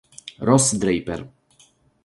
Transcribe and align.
Ross 0.39 0.73
Draper 0.81 1.21